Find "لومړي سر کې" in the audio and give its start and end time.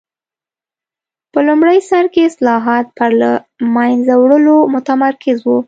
1.47-2.21